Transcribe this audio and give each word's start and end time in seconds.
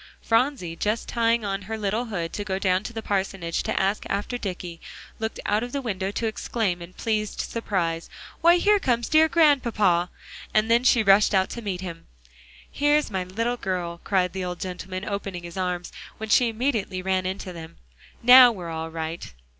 Phronsie, 0.19 0.75
just 0.75 1.07
tying 1.07 1.45
on 1.45 1.61
her 1.69 1.77
little 1.77 2.05
hood, 2.05 2.33
to 2.33 2.43
go 2.43 2.57
down 2.57 2.81
to 2.85 2.91
the 2.91 3.03
parsonage 3.03 3.61
to 3.61 3.79
ask 3.79 4.03
after 4.09 4.35
Dicky, 4.35 4.81
looked 5.19 5.39
out 5.45 5.61
of 5.61 5.73
the 5.73 5.79
window 5.83 6.09
to 6.09 6.25
exclaim 6.25 6.81
in 6.81 6.93
pleased 6.93 7.39
surprise, 7.39 8.09
"Why, 8.41 8.55
here 8.57 8.79
comes 8.79 9.07
dear 9.09 9.27
Grandpapa," 9.29 10.09
and 10.55 10.71
then 10.71 10.83
she 10.83 11.03
rushed 11.03 11.35
out 11.35 11.51
to 11.51 11.61
meet 11.61 11.81
him. 11.81 12.07
"Here's 12.71 13.11
my 13.11 13.25
little 13.25 13.57
girl," 13.57 14.01
cried 14.03 14.33
the 14.33 14.43
old 14.43 14.59
gentleman, 14.59 15.05
opening 15.05 15.43
his 15.43 15.55
arms, 15.55 15.91
when 16.17 16.29
she 16.29 16.49
immediately 16.49 17.03
ran 17.03 17.27
into 17.27 17.53
them. 17.53 17.77
"Now 18.23 18.51
we're 18.51 18.69
all 18.71 18.89
right." 18.89 19.31